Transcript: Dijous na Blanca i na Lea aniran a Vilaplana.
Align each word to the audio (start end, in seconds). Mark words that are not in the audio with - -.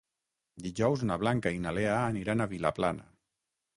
Dijous 0.67 1.03
na 1.09 1.17
Blanca 1.23 1.53
i 1.57 1.61
na 1.67 1.75
Lea 1.79 1.93
aniran 2.07 2.41
a 2.41 2.49
Vilaplana. 2.55 3.07